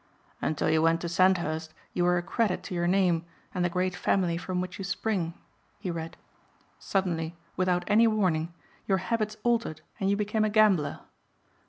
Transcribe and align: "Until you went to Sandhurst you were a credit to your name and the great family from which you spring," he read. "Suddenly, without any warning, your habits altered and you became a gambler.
"Until 0.41 0.67
you 0.67 0.81
went 0.81 0.99
to 1.01 1.07
Sandhurst 1.07 1.75
you 1.93 2.03
were 2.05 2.17
a 2.17 2.23
credit 2.23 2.63
to 2.63 2.73
your 2.73 2.87
name 2.87 3.23
and 3.53 3.63
the 3.63 3.69
great 3.69 3.95
family 3.95 4.35
from 4.35 4.59
which 4.59 4.79
you 4.79 4.83
spring," 4.83 5.35
he 5.77 5.91
read. 5.91 6.17
"Suddenly, 6.79 7.35
without 7.55 7.83
any 7.85 8.07
warning, 8.07 8.51
your 8.87 8.97
habits 8.97 9.37
altered 9.43 9.81
and 9.99 10.09
you 10.09 10.17
became 10.17 10.43
a 10.43 10.49
gambler. 10.49 11.01